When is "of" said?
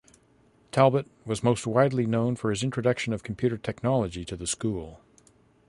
3.13-3.21